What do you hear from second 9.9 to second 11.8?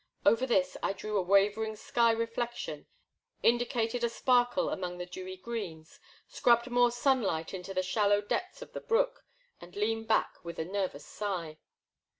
back with a nervous sigh.